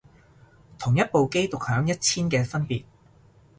[0.79, 2.85] 同一部機獨享一千嘅分別